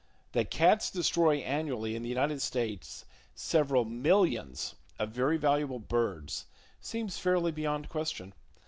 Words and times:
That 0.31 0.49
cats 0.49 0.89
destroy 0.89 1.35
annually 1.35 1.95
in 1.95 2.01
the 2.01 2.09
United 2.09 2.41
States 2.41 3.05
several 3.35 3.85
millions 3.85 4.73
of 4.97 5.09
very 5.11 5.37
valuable 5.37 5.77
birds, 5.77 6.47
seems 6.79 7.19
fairly 7.19 7.51
beyond 7.51 7.87
question. 7.87 8.33